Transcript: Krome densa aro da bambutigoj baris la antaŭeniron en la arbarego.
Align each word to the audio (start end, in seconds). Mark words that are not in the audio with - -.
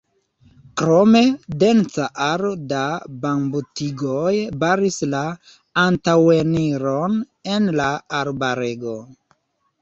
Krome 0.81 1.19
densa 1.63 2.07
aro 2.27 2.53
da 2.71 2.79
bambutigoj 3.25 4.31
baris 4.63 4.97
la 5.11 5.21
antaŭeniron 5.83 7.21
en 7.53 7.71
la 7.83 7.91
arbarego. 8.23 8.97